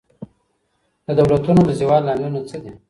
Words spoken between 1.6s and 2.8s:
د زوال لاملونه څه دي؟